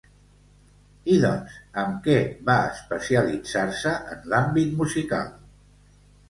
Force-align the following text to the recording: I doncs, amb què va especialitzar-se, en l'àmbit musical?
I 1.15 1.17
doncs, 1.25 1.59
amb 1.81 1.99
què 2.07 2.15
va 2.47 2.55
especialitzar-se, 2.71 3.93
en 4.17 4.27
l'àmbit 4.33 4.75
musical? 4.83 5.31